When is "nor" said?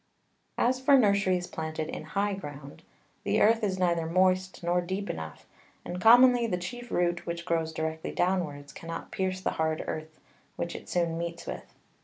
4.63-4.81